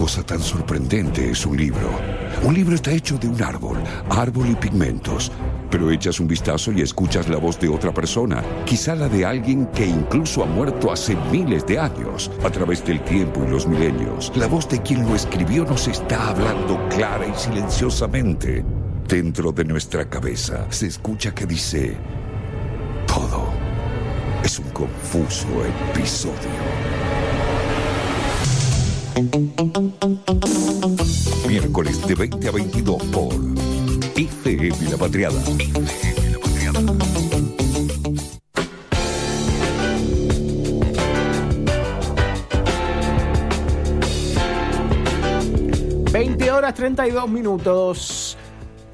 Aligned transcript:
cosa 0.00 0.22
tan 0.22 0.40
sorprendente 0.40 1.30
es 1.30 1.44
un 1.44 1.58
libro. 1.58 1.90
Un 2.42 2.54
libro 2.54 2.74
está 2.74 2.90
hecho 2.90 3.18
de 3.18 3.28
un 3.28 3.42
árbol, 3.42 3.76
árbol 4.08 4.48
y 4.48 4.54
pigmentos. 4.54 5.30
Pero 5.70 5.90
echas 5.90 6.18
un 6.20 6.26
vistazo 6.26 6.72
y 6.72 6.80
escuchas 6.80 7.28
la 7.28 7.36
voz 7.36 7.60
de 7.60 7.68
otra 7.68 7.92
persona, 7.92 8.42
quizá 8.64 8.94
la 8.94 9.10
de 9.10 9.26
alguien 9.26 9.66
que 9.66 9.84
incluso 9.84 10.42
ha 10.42 10.46
muerto 10.46 10.90
hace 10.90 11.14
miles 11.30 11.66
de 11.66 11.78
años, 11.78 12.30
a 12.42 12.48
través 12.48 12.82
del 12.82 13.04
tiempo 13.04 13.44
y 13.46 13.50
los 13.50 13.66
milenios. 13.66 14.32
La 14.36 14.46
voz 14.46 14.66
de 14.70 14.80
quien 14.80 15.06
lo 15.06 15.14
escribió 15.14 15.66
nos 15.66 15.86
está 15.86 16.30
hablando 16.30 16.80
clara 16.88 17.26
y 17.26 17.38
silenciosamente. 17.38 18.64
Dentro 19.06 19.52
de 19.52 19.66
nuestra 19.66 20.08
cabeza 20.08 20.66
se 20.70 20.86
escucha 20.86 21.34
que 21.34 21.44
dice, 21.44 21.94
todo 23.06 23.50
es 24.42 24.58
un 24.58 24.70
confuso 24.70 25.46
episodio. 25.92 26.89
Miércoles 31.46 32.06
de 32.06 32.14
20 32.14 32.48
a 32.48 32.50
22 32.52 33.02
por 33.04 33.34
IFM 34.16 34.90
La 34.90 34.96
Patriada. 34.96 35.40
IFM 35.58 36.30
La 36.30 36.38
Patriada. 36.38 36.80
20 46.12 46.50
horas 46.50 46.74
32 46.74 47.28
minutos. 47.28 48.19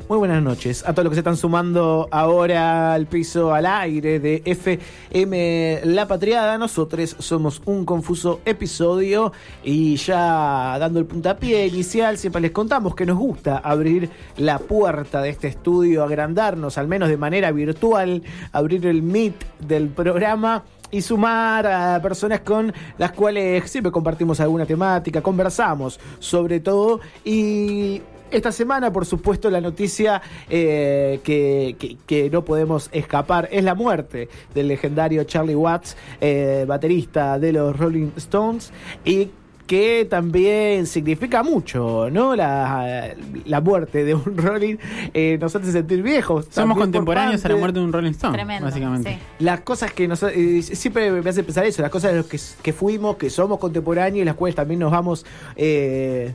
Muy 0.08 0.18
buenas 0.18 0.40
noches 0.40 0.84
a 0.86 0.92
todos 0.92 1.06
los 1.06 1.10
que 1.10 1.14
se 1.16 1.20
están 1.20 1.36
sumando 1.36 2.06
ahora 2.12 2.94
al 2.94 3.06
piso 3.06 3.52
al 3.52 3.66
aire 3.66 4.20
de 4.20 4.40
FM 4.44 5.80
La 5.82 6.06
Patriada. 6.06 6.56
Nosotros 6.58 7.16
somos 7.18 7.60
un 7.64 7.84
confuso 7.84 8.40
episodio 8.44 9.32
y 9.64 9.96
ya 9.96 10.76
dando 10.78 11.00
el 11.00 11.06
puntapié 11.06 11.66
inicial, 11.66 12.18
siempre 12.18 12.40
les 12.40 12.52
contamos 12.52 12.94
que 12.94 13.04
nos 13.04 13.18
gusta 13.18 13.58
abrir 13.58 14.08
la 14.36 14.60
puerta 14.60 15.20
de 15.22 15.30
este 15.30 15.48
estudio, 15.48 16.04
agrandarnos 16.04 16.78
al 16.78 16.86
menos 16.86 17.08
de 17.08 17.16
manera 17.16 17.50
virtual, 17.50 18.22
abrir 18.52 18.86
el 18.86 19.02
meet 19.02 19.34
del 19.58 19.88
programa 19.88 20.62
y 20.92 21.02
sumar 21.02 21.66
a 21.66 22.00
personas 22.00 22.42
con 22.42 22.72
las 22.96 23.10
cuales 23.10 23.68
siempre 23.68 23.90
compartimos 23.90 24.38
alguna 24.38 24.66
temática, 24.66 25.20
conversamos 25.20 25.98
sobre 26.20 26.60
todo 26.60 27.00
y 27.24 28.02
esta 28.30 28.52
semana, 28.52 28.92
por 28.92 29.06
supuesto, 29.06 29.50
la 29.50 29.60
noticia 29.60 30.20
eh, 30.48 31.20
que, 31.24 31.76
que- 31.78 31.96
que 32.06 32.30
no 32.30 32.44
podemos 32.44 32.88
escapar 32.92 33.48
es 33.52 33.62
la 33.64 33.74
muerte 33.74 34.28
del 34.54 34.68
legendario 34.68 35.24
Charlie 35.24 35.54
Watts, 35.54 35.96
eh, 36.20 36.64
baterista 36.66 37.38
de 37.38 37.52
los 37.52 37.76
Rolling 37.76 38.10
Stones, 38.16 38.72
y 39.04 39.30
que 39.66 40.06
también 40.08 40.86
significa 40.86 41.42
mucho, 41.42 42.08
¿no? 42.08 42.36
La, 42.36 43.16
la 43.46 43.60
muerte 43.60 44.04
de 44.04 44.14
un 44.14 44.36
Rolling 44.36 44.76
eh, 45.12 45.38
nos 45.40 45.56
hace 45.56 45.72
sentir 45.72 46.04
viejos. 46.04 46.46
Somos 46.50 46.78
contemporáneos 46.78 47.44
a 47.44 47.48
la 47.48 47.56
muerte 47.56 47.80
de 47.80 47.84
un 47.84 47.92
Rolling 47.92 48.12
Stone, 48.12 48.34
Tremendo, 48.34 48.66
básicamente. 48.66 49.10
sí. 49.14 49.18
las 49.44 49.62
cosas 49.62 49.92
que 49.92 50.06
nos 50.06 50.22
eh, 50.22 50.62
siempre 50.62 51.10
me 51.10 51.28
hace 51.28 51.42
pensar 51.42 51.64
eso, 51.64 51.82
las 51.82 51.90
cosas 51.90 52.12
de 52.12 52.18
los 52.18 52.26
que, 52.26 52.38
que 52.62 52.72
fuimos, 52.72 53.16
que 53.16 53.28
somos 53.28 53.58
contemporáneos 53.58 54.22
y 54.22 54.24
las 54.24 54.36
cuales 54.36 54.54
también 54.54 54.78
nos 54.78 54.92
vamos 54.92 55.26
eh, 55.56 56.32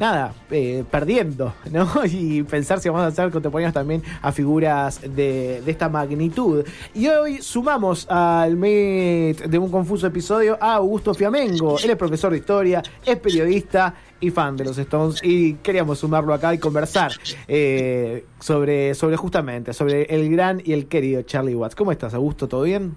nada, 0.00 0.32
eh, 0.50 0.82
perdiendo, 0.90 1.52
¿no? 1.70 1.88
Y 2.06 2.42
pensar 2.42 2.80
si 2.80 2.88
vamos 2.88 3.06
a 3.06 3.14
ser 3.14 3.30
contemporáneos 3.30 3.74
también 3.74 4.02
a 4.22 4.32
figuras 4.32 5.00
de, 5.02 5.62
de 5.64 5.70
esta 5.70 5.88
magnitud. 5.88 6.64
Y 6.94 7.06
hoy 7.06 7.42
sumamos 7.42 8.10
al 8.10 8.56
Meet 8.56 9.44
de 9.44 9.58
un 9.58 9.70
confuso 9.70 10.06
episodio 10.06 10.56
a 10.60 10.74
Augusto 10.76 11.14
Fiamengo. 11.14 11.78
Él 11.78 11.90
es 11.90 11.96
profesor 11.96 12.32
de 12.32 12.38
historia, 12.38 12.82
es 13.04 13.16
periodista 13.18 13.94
y 14.18 14.30
fan 14.30 14.56
de 14.56 14.64
los 14.64 14.78
Stones 14.78 15.20
y 15.22 15.54
queríamos 15.54 15.98
sumarlo 15.98 16.34
acá 16.34 16.52
y 16.54 16.58
conversar 16.58 17.12
eh, 17.46 18.24
sobre, 18.38 18.94
sobre 18.94 19.16
justamente, 19.16 19.72
sobre 19.72 20.02
el 20.04 20.30
gran 20.30 20.62
y 20.64 20.72
el 20.72 20.86
querido 20.86 21.22
Charlie 21.22 21.54
Watts. 21.54 21.74
¿Cómo 21.74 21.92
estás, 21.92 22.14
Augusto? 22.14 22.48
¿Todo 22.48 22.62
bien? 22.62 22.96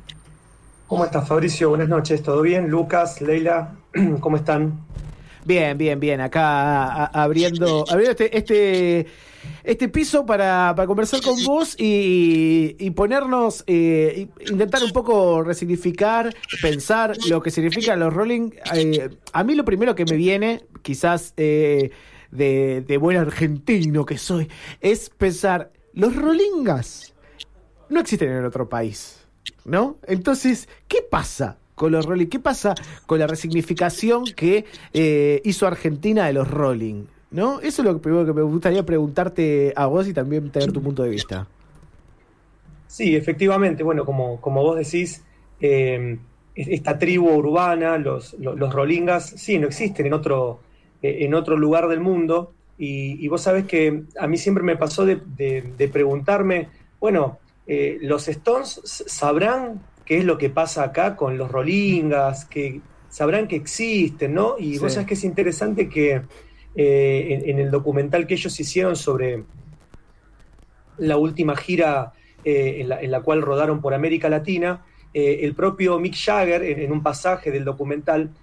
¿Cómo 0.87 1.03
estás, 1.03 1.27
Fabricio? 1.27 1.69
Buenas 1.69 1.89
noches, 1.89 2.23
¿todo 2.23 2.41
bien? 2.41 2.69
Lucas, 2.69 3.21
Leila, 3.21 3.75
¿cómo 4.21 4.37
están? 4.37 4.79
Bien, 5.45 5.77
bien, 5.77 5.99
bien. 5.99 6.21
Acá 6.21 6.83
a- 6.85 7.05
abriendo, 7.23 7.83
abriendo 7.89 8.11
este, 8.11 8.37
este, 8.37 9.05
este 9.63 9.89
piso 9.89 10.25
para, 10.25 10.73
para 10.75 10.87
conversar 10.87 11.21
con 11.21 11.43
vos 11.43 11.75
y, 11.77 12.75
y 12.79 12.89
ponernos, 12.91 13.63
eh, 13.67 14.27
intentar 14.49 14.83
un 14.83 14.91
poco 14.91 15.43
resignificar, 15.43 16.33
pensar 16.61 17.15
lo 17.27 17.41
que 17.41 17.51
significan 17.51 17.99
los 17.99 18.13
Rolling. 18.13 18.51
Eh, 18.73 19.09
a 19.33 19.43
mí 19.43 19.55
lo 19.55 19.65
primero 19.65 19.95
que 19.95 20.05
me 20.05 20.15
viene, 20.15 20.65
quizás 20.81 21.33
eh, 21.37 21.91
de, 22.31 22.81
de 22.87 22.97
buen 22.97 23.17
argentino 23.17 24.05
que 24.05 24.17
soy, 24.17 24.49
es 24.79 25.09
pensar, 25.09 25.71
los 25.93 26.15
Rollingas 26.15 27.13
no 27.89 27.99
existen 27.99 28.31
en 28.31 28.45
otro 28.45 28.69
país, 28.69 29.27
¿no? 29.65 29.97
Entonces, 30.07 30.67
¿qué 30.87 30.99
pasa 31.07 31.57
con 31.75 31.91
los 31.91 32.05
Rolling? 32.05 32.27
¿Qué 32.27 32.39
pasa 32.39 32.75
con 33.05 33.19
la 33.19 33.27
resignificación 33.27 34.25
que 34.35 34.65
eh, 34.93 35.41
hizo 35.43 35.67
Argentina 35.67 36.25
de 36.25 36.33
los 36.33 36.49
Rolling? 36.49 37.05
¿No? 37.31 37.59
Eso 37.61 37.81
es 37.81 37.87
lo 37.87 37.99
primero 37.99 38.25
que 38.25 38.33
me 38.33 38.43
gustaría 38.43 38.85
preguntarte 38.85 39.73
a 39.75 39.87
vos 39.87 40.07
y 40.07 40.13
también 40.13 40.51
tener 40.51 40.71
tu 40.71 40.81
punto 40.83 41.01
de 41.01 41.09
vista. 41.09 41.47
Sí, 42.87 43.15
efectivamente, 43.15 43.81
bueno, 43.81 44.05
como, 44.05 44.39
como 44.39 44.61
vos 44.61 44.77
decís, 44.77 45.23
eh, 45.59 46.19
esta 46.53 46.99
tribu 46.99 47.31
urbana, 47.31 47.97
los, 47.97 48.35
los, 48.35 49.23
sí, 49.23 49.57
no 49.57 49.67
existen 49.67 50.05
en 50.05 50.13
otro, 50.13 50.59
eh, 51.01 51.17
en 51.21 51.33
otro 51.33 51.57
lugar 51.57 51.87
del 51.87 52.01
mundo. 52.01 52.53
Y, 52.77 53.27
vos 53.29 53.41
sabés 53.41 53.65
que 53.65 54.03
a 54.19 54.27
mí 54.27 54.37
siempre 54.37 54.63
me 54.63 54.75
pasó 54.75 55.05
de, 55.05 55.89
preguntarme, 55.91 56.67
bueno, 56.99 57.39
¿los 57.65 58.27
Stones 58.27 58.81
sabrán 58.83 59.81
qué 60.13 60.19
es 60.19 60.25
lo 60.25 60.37
que 60.37 60.51
pasa 60.51 60.83
acá 60.83 61.15
con 61.15 61.37
los 61.39 61.49
rolingas? 61.51 62.45
Que, 62.45 62.83
¿Sabrán 63.07 63.47
que 63.47 63.55
existen, 63.55 64.35
no? 64.35 64.57
Y 64.59 64.77
vos 64.77 64.91
Sí. 64.91 64.95
sabés 64.95 65.07
que 65.07 65.13
es 65.15 65.23
interesante 65.23 65.89
que 65.89 66.21
eh, 66.75 67.27
en, 67.31 67.49
en 67.49 67.59
el 67.59 67.71
documental 67.71 68.27
que 68.27 68.35
ellos 68.35 68.59
hicieron 68.59 68.95
sobre 68.95 69.43
la 70.97 71.17
última 71.17 71.55
gira 71.55 72.13
eh, 72.43 72.77
en, 72.81 72.89
la, 72.89 73.01
en 73.01 73.09
la 73.09 73.21
cual 73.21 73.41
rodaron 73.41 73.81
por 73.81 73.93
América 73.95 74.29
Latina, 74.29 74.85
eh, 75.13 75.39
el 75.41 75.55
propio 75.55 75.99
Mick 75.99 76.15
Jagger, 76.15 76.61
en, 76.63 76.79
en 76.81 76.91
un 76.91 77.01
pasaje 77.01 77.49
del 77.51 77.65
documental, 77.65 78.35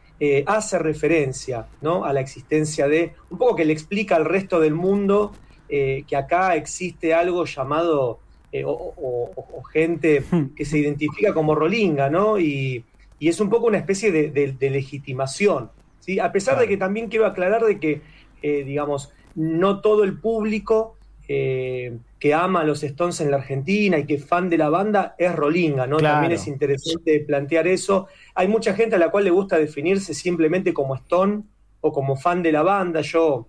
hace 0.44 0.78
referencia 0.78 1.70
¿no? 1.80 2.04
a 2.04 2.12
la 2.12 2.20
existencia 2.20 2.86
de, 2.88 3.14
un 3.30 3.38
poco 3.38 3.56
que 3.56 3.64
le 3.64 3.72
explica 3.72 4.16
al 4.16 4.26
resto 4.26 4.60
del 4.60 4.74
mundo 4.74 5.38
que 5.66 6.14
acá 6.14 6.56
existe 6.56 7.14
algo 7.14 7.46
llamado, 7.46 8.20
eh, 8.52 8.64
o, 8.64 8.70
o- 8.72 9.30
o- 9.34 9.58
o 9.58 9.62
gente 9.62 10.22
que 10.56 10.64
se 10.64 10.78
identifica 10.78 11.32
como 11.34 11.54
rolinga, 11.54 12.10
¿no? 12.10 12.38
Y, 12.38 12.84
y 13.18 13.28
es 13.28 13.40
un 13.40 13.50
poco 13.50 13.66
una 13.66 13.78
especie 13.78 14.10
de, 14.12 14.30
de- 14.30 14.52
de 14.52 14.70
legitimación, 14.70 15.70
¿sí? 16.00 16.18
A 16.18 16.32
pesar 16.32 16.58
de 16.58 16.66
que 16.68 16.76
también 16.76 17.08
quiero 17.08 17.26
aclarar 17.26 17.64
de 17.64 17.78
que, 17.78 18.00
eh, 18.42 18.64
digamos, 18.64 19.12
no 19.34 19.80
todo 19.80 20.02
el 20.04 20.18
público 20.18 20.96
eh, 21.28 21.96
que 22.18 22.34
ama 22.34 22.62
a 22.62 22.64
los 22.64 22.82
Stones 22.82 23.20
en 23.20 23.30
la 23.30 23.36
Argentina 23.36 23.96
y 23.98 24.04
que 24.04 24.14
es 24.14 24.24
fan 24.26 24.50
de 24.50 24.58
la 24.58 24.68
banda 24.68 25.14
es 25.16 25.32
rolinga, 25.34 25.86
¿no? 25.86 25.98
Claro. 25.98 26.14
También 26.16 26.32
es 26.32 26.48
interesante 26.48 27.20
plantear 27.20 27.68
eso. 27.68 28.08
Hay 28.34 28.48
mucha 28.48 28.74
gente 28.74 28.96
a 28.96 28.98
la 28.98 29.10
cual 29.10 29.24
le 29.24 29.30
gusta 29.30 29.56
definirse 29.56 30.12
simplemente 30.12 30.74
como 30.74 30.96
Stone 30.96 31.44
o 31.82 31.92
como 31.92 32.16
fan 32.16 32.42
de 32.42 32.50
la 32.50 32.62
banda. 32.62 33.00
Yo 33.02 33.46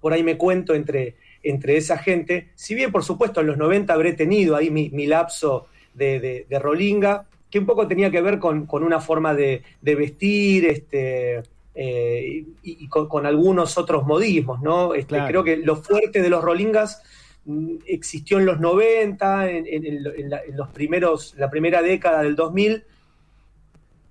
por 0.00 0.12
ahí 0.12 0.22
me 0.22 0.38
cuento 0.38 0.74
entre, 0.74 1.16
entre 1.42 1.76
esa 1.76 1.98
gente. 1.98 2.48
Si 2.54 2.74
bien, 2.74 2.90
por 2.92 3.04
supuesto, 3.04 3.40
en 3.40 3.46
los 3.48 3.56
90 3.58 3.92
habré 3.92 4.12
tenido 4.12 4.56
ahí 4.56 4.70
mi, 4.70 4.90
mi 4.90 5.06
lapso 5.06 5.66
de, 5.94 6.20
de- 6.20 6.46
de 6.48 6.58
rolinga, 6.58 7.26
que 7.50 7.58
un 7.58 7.66
poco 7.66 7.86
tenía 7.88 8.10
que 8.10 8.20
ver 8.20 8.38
con, 8.38 8.66
con 8.66 8.82
una 8.84 9.00
forma 9.00 9.34
de, 9.34 9.62
de 9.80 9.94
vestir, 9.94 10.66
este, 10.66 11.42
eh, 11.74 12.44
y, 12.62 12.84
y 12.84 12.88
con, 12.88 13.08
con 13.08 13.24
algunos 13.24 13.78
otros 13.78 14.04
modismos, 14.06 14.60
¿no? 14.60 14.94
Este, 14.94 15.14
Claro. 15.14 15.28
Creo 15.28 15.44
que 15.44 15.56
lo 15.56 15.76
fuerte 15.76 16.20
de 16.20 16.28
los 16.28 16.42
rolingas 16.44 17.02
mm, 17.46 17.76
existió 17.86 18.38
en 18.38 18.46
los 18.46 18.60
90, 18.60 19.50
en, 19.50 19.66
en- 19.66 19.86
en 19.86 20.02
lo- 20.04 20.14
en 20.14 20.28
la, 20.30 20.40
en 20.42 20.56
los 20.56 20.68
primeros, 20.68 21.34
la 21.38 21.48
primera 21.48 21.80
década 21.82 22.22
del 22.22 22.36
2000, 22.36 22.84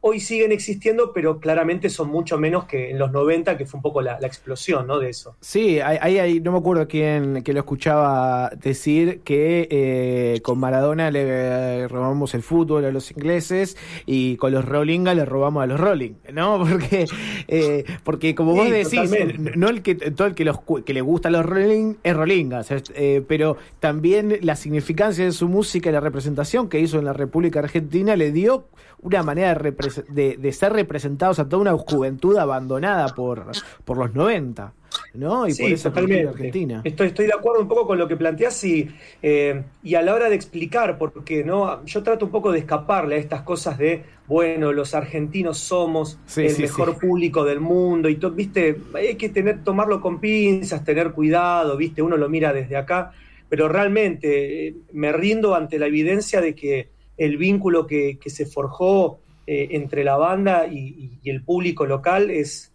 hoy 0.08 0.20
siguen 0.20 0.52
existiendo, 0.52 1.12
pero 1.14 1.40
claramente 1.40 1.90
son 1.90 2.10
mucho 2.10 2.38
menos 2.38 2.66
que 2.66 2.92
en 2.92 3.00
los 3.00 3.12
90, 3.12 3.58
que 3.58 3.66
fue 3.66 3.78
un 3.78 3.82
poco 3.82 4.02
la, 4.02 4.20
la 4.20 4.28
explosión 4.28 4.88
¿no? 4.88 5.00
de 5.00 5.10
eso. 5.10 5.36
Sí, 5.42 5.80
ahí 5.80 6.40
no 6.40 6.52
me 6.52 6.58
acuerdo 6.60 6.88
quién 6.88 7.44
que 7.44 7.54
lo 7.54 7.60
escuchaba 7.60 8.50
decir 8.62 9.22
que 9.24 9.68
eh, 9.70 10.42
con 10.44 10.60
Maradona 10.60 11.12
le 11.12 11.88
robamos 11.88 12.34
el 12.34 12.42
fútbol 12.42 12.86
a 12.86 12.92
los 12.92 13.12
ingleses 13.12 13.78
y 14.06 14.38
con 14.38 14.52
los 14.52 14.66
Rollinga 14.66 15.14
le 15.14 15.26
robamos 15.26 15.64
a 15.64 15.68
los 15.68 15.80
Rolling, 15.80 16.14
¿no? 16.34 16.58
Porque 16.78 17.06
eh, 17.48 17.84
porque 18.04 18.36
como 18.36 18.54
vos 18.56 18.66
Sí, 18.68 18.72
decís, 18.72 19.12
totalmente. 19.12 19.52
no 19.56 19.70
el 19.70 19.82
que 19.82 19.96
todo 19.96 20.28
el 20.28 20.36
que 20.36 20.46
los 20.46 20.60
que 20.86 20.94
le 20.94 21.02
gusta 21.02 21.30
a 21.30 21.32
los 21.32 21.46
Rolling 21.46 21.96
es 22.04 22.16
Rollinga, 22.16 22.60
o 22.60 22.64
sea, 22.64 22.82
eh, 22.96 23.24
pero 23.28 23.58
también 23.80 24.38
la 24.42 24.56
significancia 24.56 25.26
de 25.26 25.32
su 25.32 25.48
música 25.48 25.90
y 25.90 25.94
la 25.94 26.00
representación 26.00 26.70
que 26.70 26.80
hizo 26.80 27.00
en 27.00 27.06
la 27.06 27.14
República 27.14 27.60
Argentina 27.60 28.16
le 28.16 28.32
dio 28.32 28.68
una 29.00 29.22
manera 29.24 29.50
de 29.50 29.56
representar 29.56 29.97
de, 30.08 30.52
ser 30.52 30.74
representados 30.74 31.40
a 31.40 31.48
toda 31.48 31.62
una 31.62 31.78
juventud 31.78 32.38
abandonada 32.38 33.08
por, 33.10 33.46
por 33.86 33.98
los 33.98 34.14
90. 34.14 34.74
¿no? 35.14 35.48
Y 35.48 35.54
por 35.54 35.70
eso 35.70 35.90
Argentina. 35.90 36.82
Estoy, 36.84 37.08
estoy 37.08 37.26
de 37.26 37.34
acuerdo 37.34 37.62
un 37.62 37.68
poco 37.68 37.88
con 37.88 37.98
lo 37.98 38.08
que 38.08 38.16
planteas 38.16 38.64
y, 38.64 38.90
eh, 39.22 39.64
y 39.84 39.96
a 39.96 40.02
la 40.02 40.14
hora 40.14 40.30
de 40.30 40.36
explicar, 40.36 40.98
porque 40.98 41.44
¿no? 41.44 41.84
yo 41.86 42.04
trato 42.04 42.26
un 42.26 42.32
poco 42.32 42.52
de 42.52 42.60
escaparle 42.60 43.16
a 43.16 43.18
estas 43.18 43.42
cosas 43.42 43.78
de, 43.78 44.04
bueno, 44.28 44.72
los 44.74 44.94
argentinos 44.94 45.58
somos 45.58 46.20
el 46.36 46.58
mejor 46.58 46.98
público 46.98 47.44
del 47.44 47.60
mundo 47.60 48.10
y 48.10 48.16
todo, 48.16 48.32
viste, 48.32 48.78
hay 48.94 49.16
que 49.16 49.30
tener, 49.30 49.64
tomarlo 49.64 50.02
con 50.02 50.20
pinzas, 50.20 50.84
tener 50.84 51.12
cuidado, 51.12 51.78
viste, 51.78 52.02
uno 52.02 52.18
lo 52.18 52.30
mira 52.30 52.54
desde 52.54 52.78
acá, 52.78 53.12
pero 53.50 53.68
realmente 53.68 54.68
eh, 54.68 54.76
me 54.94 55.12
rindo 55.12 55.56
ante 55.56 55.80
la 55.80 55.88
evidencia 55.88 56.42
de 56.42 56.56
que 56.56 56.90
el 57.18 57.38
vínculo 57.38 57.88
que, 57.88 58.20
se 58.26 58.46
forjó 58.46 59.20
eh, 59.48 59.70
entre 59.72 60.04
la 60.04 60.18
banda 60.18 60.68
y 60.68 61.20
el 61.24 61.42
público 61.42 61.86
local 61.86 62.30
es 62.30 62.72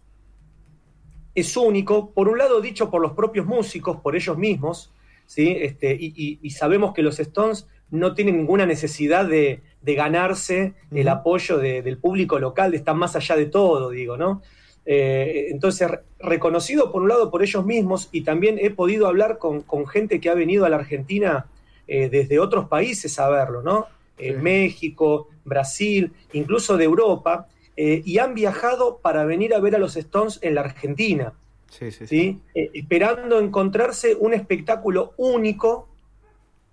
es 1.35 1.57
único, 1.57 2.11
por 2.11 2.29
un 2.29 2.37
lado 2.37 2.61
dicho 2.61 2.89
por 2.89 3.01
los 3.01 3.13
propios 3.13 3.45
músicos, 3.45 3.97
por 4.01 4.15
ellos 4.15 4.37
mismos, 4.37 4.91
¿sí? 5.25 5.57
Este, 5.59 5.97
y, 5.99 6.49
sabemos 6.51 6.93
que 6.93 7.01
los 7.01 7.19
Stones 7.19 7.67
no 7.89 8.13
tienen 8.13 8.37
ninguna 8.37 8.65
necesidad 8.65 9.25
de, 9.25 9.61
ganarse 9.81 10.73
el 10.91 11.09
apoyo 11.09 11.57
del 11.57 11.97
público 11.97 12.39
local, 12.39 12.73
están 12.73 12.97
más 12.97 13.15
allá 13.15 13.35
de 13.35 13.47
todo, 13.47 13.89
digo, 13.89 14.15
¿no? 14.15 14.41
Eh, 14.85 15.47
entonces, 15.49 15.89
reconocido 16.19 16.91
por 16.91 17.01
un 17.01 17.09
lado 17.09 17.31
por 17.31 17.41
ellos 17.41 17.65
mismos 17.65 18.09
y 18.11 18.21
también 18.21 18.59
he 18.59 18.69
podido 18.69 19.07
hablar 19.07 19.37
con, 19.39 19.63
gente 19.87 20.19
que 20.19 20.29
ha 20.29 20.33
venido 20.33 20.65
a 20.65 20.69
la 20.69 20.77
Argentina 20.77 21.47
eh, 21.87 22.09
desde 22.09 22.39
otros 22.39 22.67
países 22.67 23.17
a 23.19 23.29
verlo, 23.29 23.61
¿no? 23.61 23.87
Eh, 24.17 24.33
México, 24.33 25.29
Brasil, 25.45 26.13
incluso 26.33 26.77
de 26.77 26.85
Europa, 26.85 27.47
eh, 27.75 28.01
y 28.05 28.19
han 28.19 28.33
viajado 28.33 28.99
para 29.01 29.25
venir 29.25 29.53
a 29.53 29.59
ver 29.59 29.75
a 29.75 29.79
los 29.79 29.95
Stones 29.97 30.39
en 30.41 30.55
la 30.55 30.61
Argentina. 30.61 31.33
Sí, 31.69 31.91
sí, 31.91 32.05
sí. 32.05 32.39
Eh, 32.53 32.69
esperando 32.73 33.39
encontrarse 33.39 34.15
un 34.15 34.33
espectáculo 34.33 35.13
único 35.17 35.89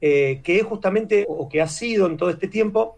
eh, 0.01 0.41
que 0.43 0.59
es 0.59 0.65
justamente, 0.65 1.27
o 1.29 1.49
que 1.49 1.63
ha 1.63 1.69
sido 1.69 2.07
en 2.07 2.17
todo 2.17 2.31
este 2.31 2.49
tiempo, 2.49 2.97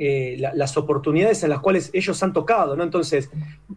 las 0.00 0.76
oportunidades 0.76 1.42
en 1.42 1.50
las 1.50 1.58
cuales 1.58 1.90
ellos 1.92 2.22
han 2.22 2.32
tocado, 2.32 2.76
¿no? 2.76 2.84
Entonces, 2.84 3.30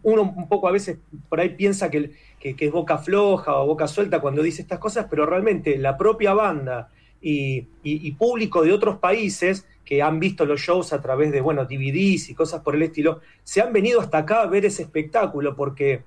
uno 0.04 0.22
un 0.22 0.48
poco 0.48 0.68
a 0.68 0.70
veces 0.70 0.98
por 1.28 1.40
ahí 1.40 1.48
piensa 1.48 1.90
que, 1.90 2.12
que, 2.38 2.54
es 2.56 2.70
boca 2.70 2.98
floja 2.98 3.56
o 3.56 3.66
boca 3.66 3.88
suelta 3.88 4.20
cuando 4.20 4.40
dice 4.40 4.62
estas 4.62 4.78
cosas, 4.78 5.08
pero 5.10 5.26
realmente 5.26 5.76
la 5.78 5.96
propia 5.96 6.32
banda 6.32 6.90
y, 7.22 8.12
público 8.12 8.62
de 8.62 8.72
otros 8.72 8.98
países 8.98 9.66
que 9.84 10.02
han 10.02 10.20
visto 10.20 10.44
los 10.44 10.60
shows 10.60 10.92
a 10.92 11.00
través 11.00 11.32
de, 11.32 11.40
bueno, 11.40 11.64
DVDs 11.64 12.30
y 12.30 12.34
cosas 12.34 12.60
por 12.62 12.74
el 12.74 12.82
estilo, 12.82 13.20
se 13.44 13.60
han 13.60 13.72
venido 13.72 14.00
hasta 14.00 14.18
acá 14.18 14.42
a 14.42 14.46
ver 14.46 14.64
ese 14.64 14.82
espectáculo 14.82 15.56
porque, 15.56 16.02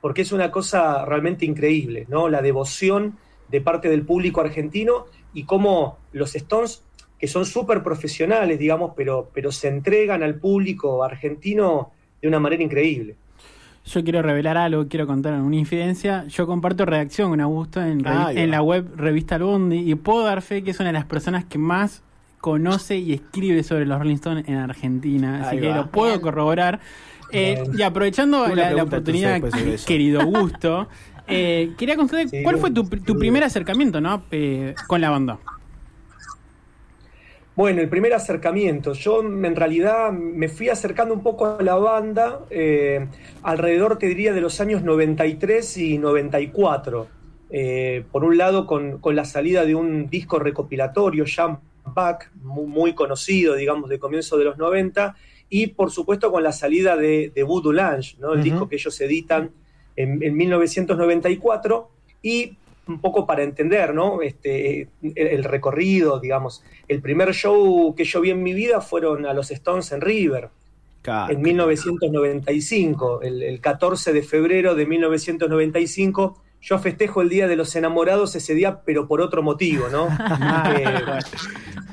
porque 0.00 0.22
es 0.22 0.32
una 0.32 0.50
cosa 0.50 1.04
realmente 1.04 1.44
increíble, 1.44 2.06
¿no? 2.08 2.28
La 2.28 2.42
devoción 2.42 3.18
de 3.48 3.60
parte 3.60 3.88
del 3.88 4.04
público 4.04 4.40
argentino 4.40 5.06
y 5.32 5.44
cómo 5.44 5.98
los 6.12 6.34
Stones, 6.34 6.82
que 7.18 7.28
son 7.28 7.46
súper 7.46 7.82
profesionales, 7.82 8.58
digamos, 8.58 8.92
pero, 8.96 9.30
pero 9.32 9.52
se 9.52 9.68
entregan 9.68 10.22
al 10.22 10.34
público 10.34 11.04
argentino 11.04 11.92
de 12.20 12.28
una 12.28 12.40
manera 12.40 12.62
increíble 12.62 13.16
yo 13.86 14.02
quiero 14.02 14.20
revelar 14.20 14.56
algo, 14.56 14.88
quiero 14.88 15.06
contar 15.06 15.34
una 15.34 15.56
infidencia. 15.56 16.26
Yo 16.26 16.46
comparto 16.46 16.84
redacción 16.84 17.30
con 17.30 17.40
Augusto 17.40 17.80
en, 17.80 18.06
ah, 18.06 18.32
en 18.32 18.50
la 18.50 18.60
web 18.60 18.88
Revista 18.96 19.36
Albundi 19.36 19.90
y 19.90 19.94
puedo 19.94 20.24
dar 20.24 20.42
fe 20.42 20.62
que 20.62 20.72
es 20.72 20.80
una 20.80 20.88
de 20.88 20.94
las 20.94 21.04
personas 21.04 21.44
que 21.44 21.58
más 21.58 22.02
conoce 22.46 22.96
y 22.96 23.12
escribe 23.12 23.64
sobre 23.64 23.86
los 23.86 23.98
Rolling 23.98 24.14
Stones 24.14 24.44
en 24.46 24.54
Argentina. 24.54 25.48
Así 25.48 25.58
que 25.58 25.68
lo 25.74 25.90
puedo 25.90 26.20
corroborar. 26.20 26.78
Eh, 27.32 27.64
y 27.76 27.82
aprovechando 27.82 28.46
la, 28.54 28.84
oportunidad, 28.84 29.42
querido 29.84 30.20
Augusto, 30.20 30.86
eh, 31.26 31.72
quería 31.76 31.96
consultar 31.96 32.28
cuál 32.44 32.58
fue 32.58 32.70
tu, 32.70 32.84
tu 32.84 33.18
primer 33.18 33.42
acercamiento 33.42 34.00
¿no? 34.00 34.22
Eh, 34.30 34.76
con 34.86 35.00
la 35.00 35.10
banda. 35.10 35.40
Bueno, 37.56 37.80
el 37.80 37.88
primer 37.88 38.14
acercamiento. 38.14 38.92
Yo 38.92 39.22
en 39.22 39.56
realidad 39.56 40.12
me 40.12 40.48
fui 40.48 40.68
acercando 40.68 41.14
un 41.14 41.24
poco 41.24 41.46
a 41.46 41.62
la 41.64 41.74
banda 41.74 42.42
eh, 42.50 43.08
alrededor, 43.42 43.98
te 43.98 44.06
diría, 44.06 44.32
de 44.32 44.40
los 44.40 44.60
años 44.60 44.84
93 44.84 45.78
y 45.78 45.98
94. 45.98 47.08
Eh, 47.50 48.04
por 48.12 48.22
un 48.22 48.38
lado, 48.38 48.68
con, 48.68 49.00
la 49.02 49.24
salida 49.24 49.64
de 49.64 49.74
un 49.74 50.08
disco 50.08 50.38
recopilatorio, 50.38 51.24
Jump 51.24 51.58
Back, 51.96 52.30
muy, 52.36 52.94
conocido, 52.94 53.56
digamos, 53.56 53.90
de 53.90 53.98
comienzo 53.98 54.38
de 54.38 54.44
los 54.44 54.56
90, 54.56 55.16
y 55.48 55.66
por 55.68 55.90
supuesto 55.90 56.30
con 56.30 56.44
la 56.44 56.52
salida 56.52 56.96
de, 56.96 57.32
de 57.34 57.42
Voodoo 57.42 57.72
Lounge, 57.72 58.16
¿no? 58.20 58.34
el 58.34 58.42
disco 58.44 58.68
que 58.68 58.76
ellos 58.76 59.00
editan 59.00 59.50
en, 59.96 60.22
en 60.22 60.36
1994. 60.36 61.90
Y 62.22 62.56
un 62.88 63.00
poco 63.00 63.26
para 63.26 63.42
entender, 63.42 63.94
¿no? 63.94 64.22
Este, 64.22 64.88
el, 65.02 65.44
recorrido, 65.44 66.20
digamos. 66.20 66.62
El 66.86 67.00
primer 67.00 67.32
show 67.34 67.94
que 67.94 68.04
yo 68.04 68.20
vi 68.20 68.30
en 68.30 68.42
mi 68.42 68.54
vida 68.54 68.80
fueron 68.80 69.26
a 69.26 69.32
los 69.32 69.50
Stones 69.50 69.90
en 69.92 70.00
River, 70.00 70.50
en 71.28 71.40
1995, 71.40 73.22
el, 73.22 73.60
14 73.60 74.12
de 74.12 74.22
febrero 74.22 74.74
de 74.74 74.86
1995. 74.86 76.42
Yo 76.60 76.78
festejo 76.78 77.22
el 77.22 77.28
Día 77.28 77.46
de 77.46 77.56
los 77.56 77.74
Enamorados 77.76 78.34
ese 78.34 78.54
día, 78.54 78.80
pero 78.84 79.06
por 79.06 79.20
otro 79.20 79.42
motivo, 79.42 79.88
¿no? 79.88 80.08
Eh, 80.76 80.84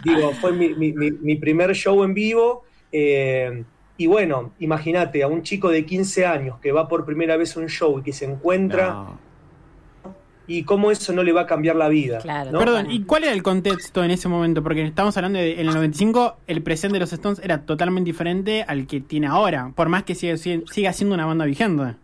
digo, 0.03 0.31
fue 0.33 0.51
mi, 0.51 1.35
primer 1.35 1.73
show 1.75 2.03
en 2.03 2.13
vivo. 2.13 2.63
Eh, 2.91 3.63
y 3.97 4.07
bueno, 4.07 4.53
imagínate 4.59 5.23
a 5.23 5.27
un 5.27 5.43
chico 5.43 5.69
de 5.69 5.85
15 5.85 6.25
años 6.25 6.59
que 6.59 6.71
va 6.71 6.87
por 6.87 7.05
primera 7.05 7.37
vez 7.37 7.55
a 7.55 7.59
un 7.59 7.67
show 7.67 7.99
y 7.99 8.03
que 8.03 8.13
se 8.13 8.25
encuentra 8.25 9.17
y 10.47 10.63
cómo 10.63 10.91
eso 10.91 11.13
no 11.13 11.23
le 11.23 11.31
va 11.31 11.41
a 11.41 11.45
cambiar 11.45 11.75
la 11.75 11.87
vida. 11.87 12.19
Perdón, 12.19 12.91
¿y 12.91 13.03
cuál 13.03 13.23
era 13.23 13.33
el 13.33 13.43
contexto 13.43 14.03
en 14.03 14.11
ese 14.11 14.27
momento? 14.27 14.63
Porque 14.63 14.83
estamos 14.83 15.15
hablando 15.17 15.39
de 15.39 15.53
en 15.53 15.67
el 15.67 15.73
95, 15.73 16.37
el 16.47 16.61
presente 16.61 16.95
de 16.95 16.99
los 16.99 17.13
Stones 17.13 17.39
era 17.43 17.65
totalmente 17.65 18.09
diferente 18.09 18.65
al 18.67 18.87
que 18.87 18.99
tiene 18.99 19.27
ahora, 19.27 19.71
por 19.75 19.89
más 19.89 20.03
que 20.03 20.15
siga, 20.15 20.37
siga 20.37 20.93
siendo 20.93 21.15
una 21.15 21.25
banda 21.25 21.45
vigente. 21.45 21.95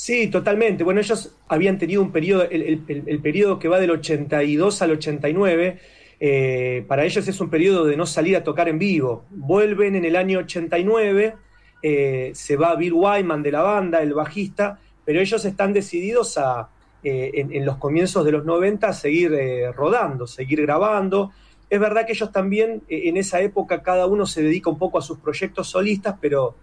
Sí, 0.00 0.28
totalmente. 0.28 0.82
Bueno, 0.82 1.00
ellos 1.00 1.36
habían 1.46 1.76
tenido 1.76 2.00
un 2.00 2.10
periodo, 2.10 2.44
el, 2.44 3.20
periodo 3.22 3.58
que 3.58 3.68
va 3.68 3.78
del 3.78 3.90
82 3.90 4.80
al 4.80 4.92
89, 4.92 5.78
eh, 6.18 6.84
para 6.88 7.04
ellos 7.04 7.28
es 7.28 7.38
un 7.38 7.50
periodo 7.50 7.84
de 7.84 7.98
no 7.98 8.06
salir 8.06 8.34
a 8.34 8.42
tocar 8.42 8.70
en 8.70 8.78
vivo. 8.78 9.26
Vuelven 9.28 9.96
en 9.96 10.06
el 10.06 10.16
año 10.16 10.38
89, 10.38 11.34
eh, 11.82 12.30
se 12.32 12.56
va 12.56 12.76
Bill 12.76 12.94
Wyman 12.94 13.42
de 13.42 13.52
la 13.52 13.60
banda, 13.60 14.00
el 14.00 14.14
bajista, 14.14 14.78
pero 15.04 15.20
ellos 15.20 15.44
están 15.44 15.74
decididos 15.74 16.38
a, 16.38 16.70
eh, 17.02 17.30
en, 17.34 17.66
los 17.66 17.76
comienzos 17.76 18.24
de 18.24 18.32
los 18.32 18.46
90 18.46 18.94
seguir 18.94 19.34
eh, 19.34 19.70
rodando, 19.72 20.26
seguir 20.26 20.62
grabando. 20.62 21.30
Es 21.68 21.78
verdad 21.78 22.06
que 22.06 22.12
ellos 22.12 22.32
también 22.32 22.82
eh, 22.88 23.02
en 23.04 23.18
esa 23.18 23.40
época 23.40 23.82
cada 23.82 24.06
uno 24.06 24.24
se 24.24 24.42
dedica 24.42 24.70
un 24.70 24.78
poco 24.78 24.96
a 24.96 25.02
sus 25.02 25.18
proyectos 25.18 25.68
solistas, 25.68 26.16
pero 26.20 26.56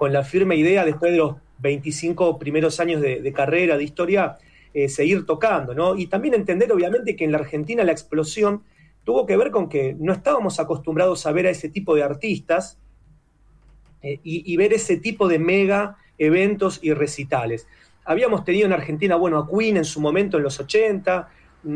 con 0.00 0.14
la 0.14 0.24
firme 0.24 0.56
idea 0.56 0.82
después 0.86 1.12
de 1.12 1.18
los 1.18 1.36
25 1.58 2.38
primeros 2.38 2.80
años 2.80 3.02
de, 3.02 3.32
carrera, 3.34 3.76
de 3.76 3.84
historia, 3.84 4.38
seguir 4.88 5.26
tocando, 5.26 5.74
¿no? 5.74 5.94
Y 5.94 6.06
también 6.06 6.32
entender 6.32 6.72
obviamente 6.72 7.14
que 7.14 7.24
en 7.26 7.32
la 7.32 7.36
Argentina 7.36 7.84
la 7.84 7.92
explosión 7.92 8.62
tuvo 9.04 9.26
que 9.26 9.36
ver 9.36 9.50
con 9.50 9.68
que 9.68 9.94
no 9.98 10.14
estábamos 10.14 10.58
acostumbrados 10.58 11.26
a 11.26 11.32
ver 11.32 11.46
a 11.46 11.50
ese 11.50 11.68
tipo 11.68 11.94
de 11.94 12.02
artistas 12.02 12.78
y, 14.02 14.18
y 14.50 14.56
ver 14.56 14.72
ese 14.72 14.96
tipo 14.96 15.28
de 15.28 15.38
mega 15.38 15.98
eventos 16.16 16.78
y 16.80 16.94
recitales. 16.94 17.68
Habíamos 18.06 18.42
tenido 18.42 18.64
en 18.64 18.72
Argentina, 18.72 19.16
bueno, 19.16 19.36
a 19.36 19.46
Queen 19.46 19.76
en 19.76 19.84
su 19.84 20.00
momento 20.00 20.38
en 20.38 20.44
los 20.44 20.58
80, 20.58 21.28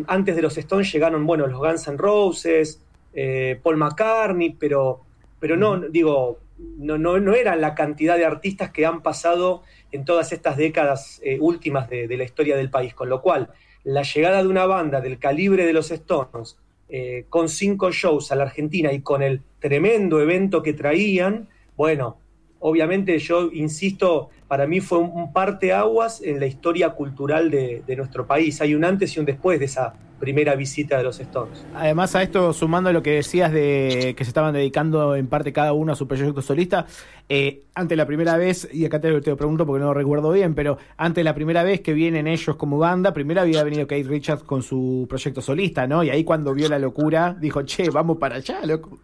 antes 0.06 0.34
de 0.34 0.40
los 0.40 0.56
Stones 0.56 0.90
llegaron, 0.90 1.26
bueno, 1.26 1.46
los 1.46 1.58
Guns 1.58 1.88
N' 1.88 1.98
Roses, 1.98 2.80
eh, 3.12 3.60
Paul 3.62 3.76
McCartney, 3.76 4.56
pero, 4.58 5.02
pero 5.38 5.58
no, 5.58 5.78
digo, 5.78 6.38
no, 6.58 6.98
no, 6.98 7.18
no 7.18 7.34
era 7.34 7.56
la 7.56 7.74
cantidad 7.74 8.16
de 8.16 8.24
artistas 8.24 8.70
que 8.70 8.86
han 8.86 9.02
pasado 9.02 9.62
en 9.92 10.04
todas 10.04 10.32
estas 10.32 10.56
décadas 10.56 11.20
eh, 11.24 11.38
últimas 11.40 11.88
de, 11.88 12.08
la 12.16 12.24
historia 12.24 12.56
del 12.56 12.70
país, 12.70 12.94
con 12.94 13.08
lo 13.08 13.20
cual 13.22 13.50
la 13.82 14.02
llegada 14.02 14.42
de 14.42 14.48
una 14.48 14.66
banda 14.66 15.00
del 15.00 15.18
calibre 15.18 15.66
de 15.66 15.72
los 15.72 15.90
Stones, 15.90 16.56
eh, 16.88 17.26
con 17.28 17.48
cinco 17.48 17.90
shows 17.90 18.30
a 18.32 18.36
la 18.36 18.44
Argentina 18.44 18.92
y 18.92 19.00
con 19.00 19.22
el 19.22 19.42
tremendo 19.58 20.20
evento 20.20 20.62
que 20.62 20.72
traían, 20.72 21.48
bueno, 21.76 22.18
obviamente 22.60 23.18
yo 23.18 23.50
insisto, 23.52 24.30
para 24.48 24.66
mí 24.66 24.80
fue 24.80 24.98
un, 24.98 25.32
parteaguas 25.32 26.20
en 26.22 26.40
la 26.40 26.46
historia 26.46 26.90
cultural 26.90 27.50
de, 27.50 27.82
nuestro 27.96 28.26
país. 28.26 28.60
Hay 28.60 28.74
un 28.74 28.84
antes 28.84 29.16
y 29.16 29.20
un 29.20 29.26
después 29.26 29.58
de 29.58 29.66
esa, 29.66 29.94
primera 30.24 30.54
visita 30.54 30.96
de 30.96 31.04
los 31.04 31.20
Stones. 31.20 31.66
Además 31.74 32.14
a 32.14 32.22
esto, 32.22 32.52
sumando 32.54 32.92
lo 32.92 33.02
que 33.02 33.16
decías 33.16 33.52
de 33.52 34.14
que 34.16 34.24
se 34.24 34.30
estaban 34.30 34.54
dedicando 34.54 35.16
en 35.16 35.26
parte 35.26 35.52
cada 35.52 35.74
uno 35.74 35.92
a 35.92 35.96
su 35.96 36.08
proyecto 36.08 36.40
solista, 36.40 36.86
eh, 37.28 37.64
ante 37.74 37.94
la 37.94 38.06
primera 38.06 38.36
vez, 38.38 38.68
y 38.72 38.86
acá 38.86 39.00
te, 39.00 39.10
lo 39.10 39.20
pregunto 39.20 39.66
porque 39.66 39.80
no 39.80 39.88
lo 39.88 39.94
recuerdo 39.94 40.32
bien, 40.32 40.54
pero 40.54 40.78
ante 40.96 41.24
la 41.24 41.34
primera 41.34 41.62
vez 41.62 41.80
que 41.80 41.92
vienen 41.92 42.26
ellos 42.26 42.56
como 42.56 42.78
banda, 42.78 43.12
primero 43.12 43.42
había 43.42 43.62
venido 43.64 43.86
Kate 43.86 44.04
Richards 44.04 44.44
con 44.44 44.62
su 44.62 45.06
proyecto 45.08 45.42
solista, 45.42 45.86
¿no? 45.86 46.02
Y 46.02 46.10
ahí 46.10 46.24
cuando 46.24 46.54
vio 46.54 46.68
la 46.68 46.78
locura, 46.78 47.36
dijo, 47.38 47.62
che, 47.62 47.90
vamos 47.90 48.16
para 48.16 48.36
allá, 48.36 48.64
loco. 48.64 48.98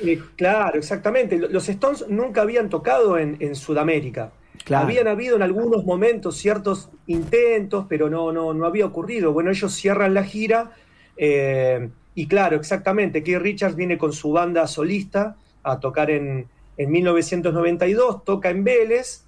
Eh, 0.00 0.20
claro, 0.34 0.78
exactamente. 0.78 1.36
Los 1.38 1.68
Stones 1.68 2.06
nunca 2.08 2.42
habían 2.42 2.68
tocado 2.70 3.18
en, 3.18 3.54
Sudamérica. 3.54 4.32
Habían 4.72 5.08
habido 5.08 5.36
en 5.36 5.42
algunos 5.42 5.84
momentos 5.84 6.36
ciertos 6.36 6.90
intentos, 7.06 7.86
pero 7.88 8.08
no, 8.08 8.30
no, 8.32 8.54
no 8.54 8.66
había 8.66 8.86
ocurrido. 8.86 9.32
Bueno, 9.32 9.50
ellos 9.50 9.72
cierran 9.72 10.14
la 10.14 10.22
gira 10.22 10.72
eh, 11.16 11.90
y 12.14 12.26
claro, 12.26 12.56
exactamente, 12.56 13.22
Keith 13.22 13.38
Richards 13.38 13.76
viene 13.76 13.98
con 13.98 14.12
su 14.12 14.32
banda 14.32 14.66
solista 14.66 15.36
a 15.62 15.80
tocar 15.80 16.10
en, 16.10 16.48
en 16.76 16.90
1992, 16.90 18.24
toca 18.24 18.50
en 18.50 18.64
Vélez 18.64 19.24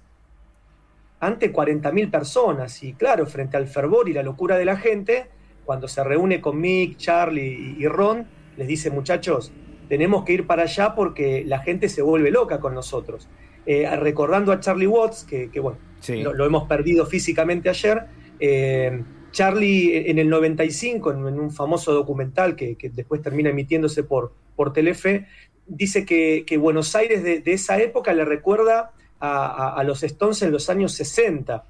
ante 1.19 1.53
40.000 1.53 2.11
personas 2.11 2.83
y 2.83 2.93
claro, 2.93 3.25
frente 3.25 3.57
al 3.57 3.67
fervor 3.67 4.09
y 4.09 4.13
la 4.13 4.23
locura 4.23 4.57
de 4.57 4.65
la 4.65 4.75
gente, 4.75 5.27
cuando 5.65 5.87
se 5.87 6.03
reúne 6.03 6.41
con 6.41 6.59
Mick, 6.59 6.97
Charlie 6.97 7.75
y 7.77 7.87
Ron, 7.87 8.27
les 8.57 8.67
dice 8.67 8.89
muchachos, 8.89 9.51
tenemos 9.87 10.25
que 10.25 10.33
ir 10.33 10.47
para 10.47 10.63
allá 10.63 10.95
porque 10.95 11.43
la 11.45 11.59
gente 11.59 11.89
se 11.89 12.01
vuelve 12.01 12.31
loca 12.31 12.59
con 12.59 12.73
nosotros. 12.73 13.29
Eh, 13.65 13.89
recordando 13.95 14.51
a 14.51 14.59
Charlie 14.59 14.87
Watts, 14.87 15.23
que, 15.23 15.47
bueno, 15.59 15.77
lo, 16.07 16.45
hemos 16.45 16.67
perdido 16.67 17.05
físicamente 17.05 17.69
ayer, 17.69 18.03
eh, 18.39 19.01
Charlie 19.31 20.09
en 20.09 20.19
el 20.19 20.29
95, 20.29 21.11
en, 21.11 21.39
un 21.39 21.51
famoso 21.51 21.93
documental 21.93 22.55
que, 22.55 22.77
después 22.93 23.21
termina 23.21 23.49
emitiéndose 23.49 24.03
por, 24.03 24.33
por 24.55 24.73
Telefe, 24.73 25.27
dice 25.65 26.05
que, 26.05 26.57
Buenos 26.57 26.95
Aires 26.95 27.23
de, 27.23 27.41
esa 27.45 27.79
época 27.79 28.13
le 28.13 28.25
recuerda 28.25 28.91
a, 29.19 29.81
los 29.85 30.03
Stones 30.03 30.41
en 30.41 30.51
los 30.51 30.69
años 30.69 30.93
60, 30.93 31.63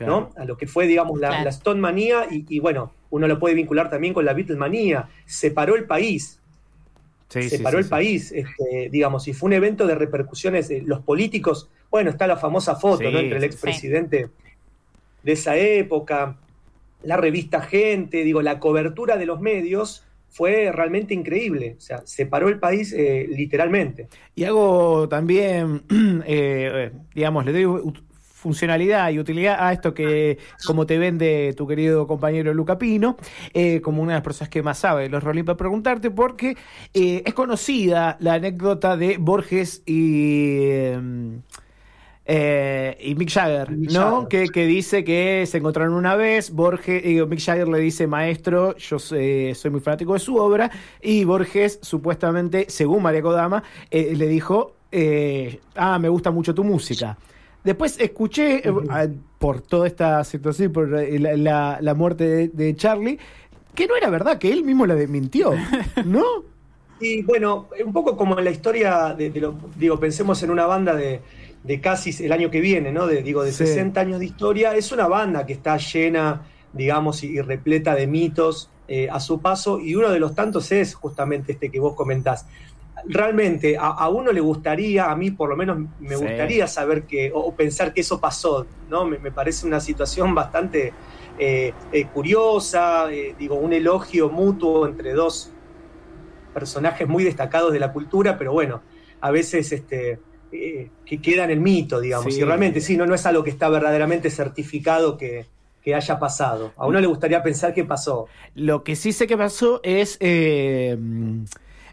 ¿no? 0.00 0.30
A 0.36 0.44
lo 0.44 0.56
que 0.56 0.66
fue, 0.66 0.86
digamos, 0.86 1.20
la, 1.20 1.42
Stone 1.48 1.80
manía 1.80 2.26
y, 2.30 2.58
bueno, 2.58 2.92
uno 3.10 3.28
lo 3.28 3.38
puede 3.38 3.54
vincular 3.54 3.90
también 3.90 4.14
con 4.14 4.24
la 4.24 4.32
Beatlemanía. 4.32 5.08
Separó 5.26 5.76
el 5.76 5.84
país, 5.84 6.40
se 7.32 7.58
paró 7.60 7.78
el 7.78 7.88
país, 7.88 8.32
este, 8.32 8.88
digamos, 8.90 9.26
y 9.28 9.32
fue 9.32 9.48
un 9.48 9.52
evento 9.54 9.86
de 9.86 9.94
repercusiones. 9.94 10.70
los 10.84 11.00
políticos, 11.00 11.70
bueno, 11.90 12.10
está 12.10 12.26
la 12.26 12.36
famosa 12.36 12.76
foto 12.76 13.10
¿no? 13.10 13.18
entre 13.18 13.38
el 13.38 13.44
expresidente 13.44 14.28
de 15.22 15.32
esa 15.32 15.56
época, 15.56 16.36
la 17.02 17.16
revista 17.16 17.60
Gente, 17.62 18.24
digo, 18.24 18.42
la 18.42 18.58
cobertura 18.58 19.16
de 19.16 19.26
los 19.26 19.40
medios 19.40 20.04
fue 20.28 20.72
realmente 20.72 21.14
increíble. 21.14 21.76
O 21.78 21.80
sea, 21.80 22.02
se 22.04 22.26
paró 22.26 22.48
el 22.48 22.58
país 22.58 22.92
eh, 22.92 23.26
literalmente. 23.28 24.08
Y 24.34 24.44
hago 24.44 25.08
también, 25.08 25.82
eh, 26.26 26.90
digamos, 27.14 27.44
le 27.44 27.52
doy 27.52 27.82
funcionalidad 28.42 29.10
y 29.10 29.20
utilidad 29.20 29.56
a 29.60 29.72
esto 29.72 29.94
que, 29.94 30.38
como 30.66 30.84
te 30.84 30.98
vende 30.98 31.54
tu 31.56 31.66
querido 31.66 32.08
compañero 32.08 32.52
Luca 32.52 32.76
Pino, 32.76 33.16
eh, 33.54 33.80
como 33.80 34.02
una 34.02 34.12
de 34.12 34.16
las 34.16 34.24
personas 34.24 34.48
que 34.48 34.62
más 34.64 34.78
sabe 34.78 35.04
de 35.04 35.08
los 35.10 35.22
Rolling, 35.22 35.44
para 35.44 35.56
preguntarte, 35.56 36.10
porque 36.10 36.56
eh, 36.92 37.22
es 37.24 37.34
conocida 37.34 38.16
la 38.18 38.34
anécdota 38.34 38.96
de 38.96 39.16
Borges 39.18 39.82
y. 39.86 40.90
Eh, 42.24 42.96
y 43.00 43.14
Mick 43.16 43.30
Jagger, 43.30 43.70
¿no? 43.72 44.28
Que, 44.28 44.48
dice 44.66 45.02
que 45.02 45.44
se 45.46 45.58
encontraron 45.58 45.94
una 45.94 46.14
vez, 46.14 46.52
Borges, 46.52 47.02
Mick 47.28 47.40
Jagger 47.40 47.66
le 47.68 47.78
dice, 47.78 48.06
maestro, 48.06 48.76
yo 48.76 48.98
soy, 49.00 49.54
soy 49.56 49.72
muy 49.72 49.80
fanático 49.80 50.14
de 50.14 50.20
su 50.20 50.36
obra, 50.36 50.70
y 51.00 51.24
Borges, 51.24 51.80
supuestamente, 51.82 52.66
según 52.68 53.02
María 53.02 53.22
Kodama, 53.22 53.64
le 53.90 54.26
dijo, 54.28 54.76
ah, 55.74 55.98
me 55.98 56.08
gusta 56.08 56.30
mucho 56.30 56.54
tu 56.54 56.62
música. 56.62 57.18
Después 57.64 57.96
escuché, 58.00 58.68
eh, 58.68 58.72
por 59.38 59.60
toda 59.60 59.86
esta 59.86 60.24
situación, 60.24 60.72
por 60.72 60.88
la, 60.90 61.94
muerte 61.96 62.48
de, 62.48 62.76
Charlie, 62.76 63.18
que 63.74 63.86
no 63.86 63.96
era 63.96 64.10
verdad, 64.10 64.38
que 64.38 64.52
él 64.52 64.64
mismo 64.64 64.86
la 64.86 64.94
desmintió, 64.94 65.52
¿no? 66.04 66.24
Y 67.00 67.22
bueno, 67.22 67.68
un 67.84 67.92
poco 67.92 68.16
como 68.16 68.38
en 68.38 68.44
la 68.44 68.50
historia 68.50 69.14
de, 69.16 69.30
lo, 69.40 69.56
digo, 69.76 69.98
pensemos 69.98 70.42
en 70.42 70.50
una 70.50 70.66
banda 70.66 70.94
de, 70.94 71.20
de 71.64 71.80
casi 71.80 72.24
el 72.24 72.32
año 72.32 72.50
que 72.50 72.60
viene, 72.60 72.92
¿no? 72.92 73.06
De, 73.06 73.22
digo, 73.22 73.44
de 73.44 73.52
60 73.52 74.00
años 74.00 74.18
de 74.18 74.26
historia, 74.26 74.74
es 74.74 74.92
una 74.92 75.06
banda 75.06 75.46
que 75.46 75.52
está 75.52 75.76
llena, 75.76 76.42
digamos, 76.72 77.22
y, 77.22 77.40
repleta 77.40 77.94
de 77.94 78.06
mitos 78.06 78.70
eh, 78.88 79.08
a 79.10 79.20
su 79.20 79.40
paso, 79.40 79.78
y 79.80 79.94
uno 79.94 80.10
de 80.10 80.18
los 80.18 80.34
tantos 80.34 80.72
es 80.72 80.94
justamente 80.94 81.52
este 81.52 81.70
que 81.70 81.78
vos 81.78 81.94
comentás 81.94 82.46
realmente 83.04 83.76
a, 83.78 84.08
uno 84.08 84.32
le 84.32 84.40
gustaría, 84.40 85.10
a 85.10 85.16
mí 85.16 85.30
por 85.30 85.48
lo 85.48 85.56
menos 85.56 85.78
me 86.00 86.16
gustaría 86.16 86.66
saber 86.66 87.04
que, 87.04 87.30
o, 87.34 87.54
pensar 87.54 87.92
que 87.92 88.02
eso 88.02 88.20
pasó, 88.20 88.66
¿no? 88.88 89.04
Me, 89.04 89.30
parece 89.30 89.66
una 89.66 89.80
situación 89.80 90.34
bastante 90.34 90.92
eh, 91.38 91.72
eh, 91.92 92.06
curiosa, 92.06 93.12
eh, 93.12 93.34
digo, 93.38 93.56
un 93.56 93.72
elogio 93.72 94.28
mutuo 94.28 94.86
entre 94.86 95.12
dos 95.12 95.50
personajes 96.54 97.08
muy 97.08 97.24
destacados 97.24 97.72
de 97.72 97.80
la 97.80 97.92
cultura, 97.92 98.38
pero 98.38 98.52
bueno, 98.52 98.82
a 99.20 99.30
veces 99.30 99.72
este, 99.72 100.18
que 100.50 101.22
queda 101.22 101.44
en 101.44 101.50
el 101.50 101.60
mito, 101.60 102.00
digamos, 102.00 102.36
y 102.36 102.44
realmente 102.44 102.80
sí, 102.80 102.96
no, 102.96 103.06
no 103.06 103.14
es 103.14 103.24
algo 103.26 103.42
que 103.42 103.50
está 103.50 103.68
verdaderamente 103.68 104.30
certificado 104.30 105.16
que, 105.16 105.46
que 105.82 105.94
haya 105.94 106.18
pasado. 106.18 106.72
A 106.76 106.86
uno 106.86 107.00
le 107.00 107.06
gustaría 107.06 107.42
pensar 107.42 107.72
que 107.72 107.84
pasó. 107.84 108.26
Lo 108.54 108.84
que 108.84 108.96
sí 108.96 109.12
sé 109.12 109.26
que 109.26 109.38
pasó 109.38 109.80
es 109.82 110.18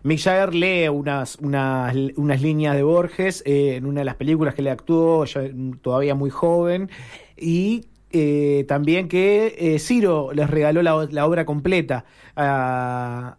Mick 0.03 0.19
Jagger 0.19 0.55
lee 0.55 0.89
unas, 0.89 1.37
unas, 1.41 1.95
unas 2.15 2.41
líneas 2.41 2.75
de 2.75 2.83
Borges 2.83 3.43
eh, 3.45 3.75
en 3.75 3.85
una 3.85 4.01
de 4.01 4.05
las 4.05 4.15
películas 4.15 4.55
que 4.55 4.61
le 4.61 4.71
actuó, 4.71 5.25
todavía 5.81 6.15
muy 6.15 6.29
joven, 6.29 6.89
y 7.37 7.85
eh, 8.11 8.65
también 8.67 9.07
que 9.07 9.55
eh, 9.57 9.79
Ciro 9.79 10.31
les 10.33 10.49
regaló 10.49 10.81
la, 10.81 11.25
obra 11.25 11.45
completa 11.45 12.05
a, 12.35 13.37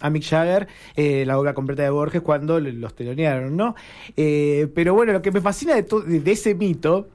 a, 0.00 0.10
Mick 0.10 0.24
Jagger, 0.24 0.68
la 0.96 1.38
obra 1.38 1.54
completa 1.54 1.82
de 1.82 1.90
Borges, 1.90 2.22
cuando 2.22 2.58
los 2.58 2.94
telonearon, 2.94 3.56
¿no? 3.56 3.74
pero 4.16 4.94
bueno, 4.94 5.12
lo 5.12 5.22
que 5.22 5.30
me 5.30 5.40
fascina 5.40 5.74
de, 5.74 5.82
de 5.82 6.32
ese 6.32 6.54
mito 6.54 7.08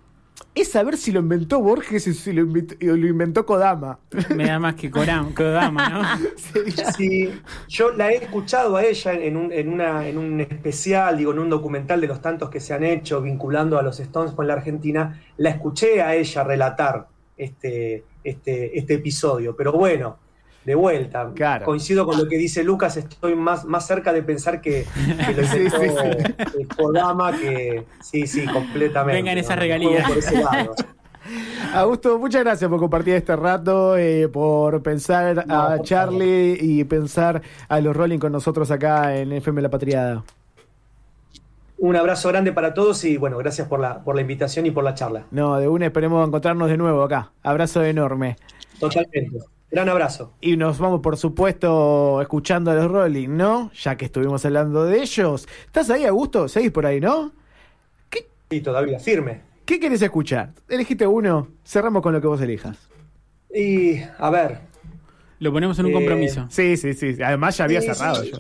es 0.62 0.72
saber 0.72 0.98
si 0.98 1.12
lo 1.12 1.20
inventó 1.20 1.60
Borges 1.60 2.08
o 2.08 2.14
si 2.14 2.34
lo 2.34 2.42
inventó, 2.42 3.46
Kodama. 3.46 4.00
Me 4.36 4.46
da 4.46 4.60
más 4.60 4.76
que 4.76 4.90
Kodama, 4.90 5.90
¿no? 5.90 6.04
sí, 6.98 7.32
yo 7.68 7.92
la 7.92 8.12
he 8.12 8.18
escuchado 8.18 8.76
a 8.76 8.84
ella 8.84 9.14
en 9.14 9.38
un, 9.38 9.52
en, 9.52 9.70
una, 9.70 10.08
en 10.08 10.18
un 10.18 10.40
especial, 10.42 11.18
digo, 11.18 11.32
en 11.32 11.40
un 11.40 11.50
documental 11.50 12.02
de 12.02 12.08
los 12.08 12.22
tantos 12.22 12.50
que 12.50 12.60
se 12.60 12.74
han 12.74 12.84
hecho 12.84 13.22
vinculando 13.22 13.78
a 13.78 13.84
los 13.84 14.00
Stones 14.00 14.34
con 14.34 14.48
la 14.48 14.54
Argentina, 14.54 15.22
la 15.38 15.52
escuché 15.52 16.02
a 16.02 16.16
ella 16.16 16.44
relatar 16.44 17.08
este, 17.38 18.04
este, 18.24 18.78
este 18.78 18.96
episodio, 18.96 19.56
pero 19.56 19.72
bueno, 19.74 20.18
de 20.68 20.76
vuelta. 20.76 21.32
Coincido 21.64 22.06
con 22.06 22.18
lo 22.18 22.28
que 22.28 22.38
dice 22.38 22.62
Lucas, 22.62 22.98
estoy 22.98 23.36
más, 23.36 23.64
más 23.64 23.88
cerca 23.88 24.12
de 24.12 24.22
pensar 24.22 24.60
que, 24.60 24.86
lo 25.34 25.42
inventó 25.56 26.52
sí, 26.52 26.66
Kodama 26.76 27.32
que 27.32 27.86
sí, 28.02 28.28
sí, 28.28 28.46
completamente. 28.46 29.16
Vengan 29.16 29.38
esas 29.38 29.58
regalías. 29.58 30.06
Augusto, 31.74 32.20
muchas 32.20 32.44
gracias 32.44 32.70
por 32.70 32.82
compartir 32.82 33.14
este 33.14 33.38
rato, 33.38 33.96
eh, 33.98 34.28
por 34.28 34.84
pensar 34.84 35.46
a 35.48 35.78
Charlie 35.84 36.58
y 36.60 36.84
pensar 36.84 37.42
a 37.70 37.80
los 37.80 37.96
Rolling 37.96 38.20
con 38.20 38.34
nosotros 38.34 38.70
acá 38.70 39.16
en 39.16 39.32
FM 39.32 39.62
La 39.62 39.70
Patriada. 39.70 40.26
Un 41.78 41.96
abrazo 41.96 42.28
grande 42.28 42.52
para 42.52 42.74
todos 42.74 43.06
y 43.06 43.16
bueno, 43.16 43.38
gracias 43.38 43.70
por 43.70 43.80
la, 43.80 44.04
por 44.04 44.16
la 44.16 44.22
invitación 44.22 44.66
y 44.66 44.72
por 44.72 44.84
la 44.84 44.96
charla. 44.96 45.28
No, 45.32 45.58
de 45.60 45.70
una 45.70 45.86
esperemos 45.86 46.28
encontrarnos 46.28 46.70
de 46.70 46.76
nuevo 46.76 47.04
acá. 47.04 47.32
Abrazo 47.42 47.86
enorme. 47.86 48.36
Totalmente. 48.82 49.40
Gran 49.70 49.90
abrazo. 49.90 50.34
Y 50.40 50.56
nos 50.56 50.80
vamos, 50.80 51.02
por 51.02 51.18
supuesto, 51.18 52.22
escuchando 52.22 52.72
a 52.72 52.76
los 52.76 52.90
Rolling, 52.90 53.30
¿no? 53.30 53.72
Ya 53.74 53.98
que 53.98 54.06
estuvimos 54.06 54.46
hablando 54.46 54.86
de 54.86 55.02
ellos. 55.02 55.48
¿Estás 55.66 55.90
ahí, 55.90 56.06
Augusto? 56.06 56.48
¿Seguís 56.48 56.72
por 56.72 56.86
ahí, 56.86 57.02
no? 57.02 57.34
¿Qué? 58.10 58.28
Sí, 58.50 58.62
todavía, 58.62 58.98
firme. 59.00 59.42
¿Qué 59.66 59.80
querés 59.80 60.02
escuchar? 60.02 60.54
Elegiste 60.70 61.06
uno, 61.06 61.50
cerramos 61.66 62.02
con 62.02 62.14
lo 62.14 62.22
que 62.22 62.28
vos 62.28 62.40
elijas. 62.40 62.78
Y, 63.54 64.00
a 64.18 64.30
ver. 64.30 64.60
Lo 65.40 65.52
ponemos 65.52 65.78
en 65.80 65.86
un 65.88 65.92
eh, 65.92 65.96
compromiso. 65.96 66.48
Sí, 66.50 66.78
sí, 66.78 66.94
sí. 66.94 67.22
Además 67.22 67.58
ya 67.58 67.66
había 67.66 67.82
cerrado 67.82 68.24
yo. 68.24 68.38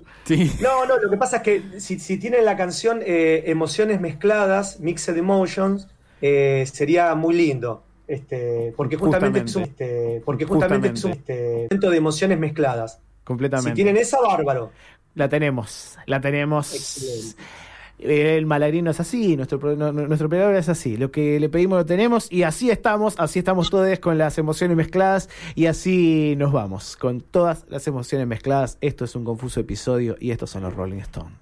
No, 0.61 0.85
no, 0.85 0.97
lo 0.97 1.09
que 1.09 1.17
pasa 1.17 1.37
es 1.37 1.43
que 1.43 1.79
si, 1.81 1.99
si 1.99 2.17
tienen 2.17 2.45
la 2.45 2.55
canción 2.55 3.01
eh, 3.05 3.43
Emociones 3.47 3.99
Mezcladas, 3.99 4.79
Mixed 4.79 5.17
Emotions, 5.17 5.89
eh, 6.21 6.65
sería 6.71 7.13
muy 7.15 7.35
lindo. 7.35 7.83
Este, 8.07 8.73
porque 8.77 8.95
justamente, 8.95 9.41
es 9.41 9.55
un, 9.55 9.63
este, 9.63 10.21
porque 10.25 10.45
justamente, 10.45 10.89
es 10.89 11.03
un 11.03 11.11
este, 11.11 11.67
de 11.69 11.97
emociones 11.97 12.39
mezcladas. 12.39 13.01
Completamente. 13.25 13.71
Si 13.71 13.75
tienen 13.75 13.97
esa, 13.97 14.21
bárbaro. 14.21 14.71
La 15.13 15.27
tenemos, 15.27 15.97
la 16.05 16.21
tenemos. 16.21 17.35
el 17.99 18.45
malagrino 18.45 18.91
es 18.91 18.99
así, 19.01 19.35
nuestro, 19.35 19.75
nuestro 19.75 20.27
operador 20.27 20.55
es 20.55 20.69
así. 20.69 20.95
Lo 20.95 21.11
que 21.11 21.37
le 21.39 21.49
pedimos 21.49 21.79
lo 21.79 21.85
tenemos 21.85 22.31
y 22.31 22.43
así 22.43 22.69
estamos, 22.69 23.15
así 23.17 23.39
estamos 23.39 23.69
todos 23.69 23.99
con 23.99 24.17
las 24.17 24.37
emociones 24.37 24.77
mezcladas 24.77 25.27
y 25.55 25.65
así 25.65 26.35
nos 26.37 26.53
vamos, 26.53 26.95
con 26.95 27.19
todas 27.19 27.65
las 27.67 27.87
emociones 27.87 28.27
mezcladas. 28.27 28.77
Esto 28.79 29.03
es 29.03 29.15
un 29.15 29.25
confuso 29.25 29.59
episodio 29.59 30.15
y 30.19 30.31
estos 30.31 30.51
son 30.51 30.63
los 30.63 30.73
Rolling 30.73 30.99
Stones. 30.99 31.33